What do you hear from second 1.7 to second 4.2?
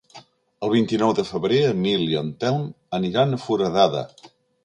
Nil i en Telm aniran a Foradada.